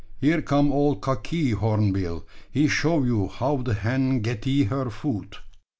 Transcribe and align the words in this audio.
Here 0.19 0.41
come 0.41 0.71
old 0.71 0.99
cockee 1.01 1.51
horneebill; 1.51 2.23
he 2.49 2.67
show 2.67 3.03
you 3.03 3.27
how 3.27 3.57
de 3.57 3.75
hen 3.75 4.21
getee 4.21 4.63
her 4.63 4.89
food." 4.89 5.35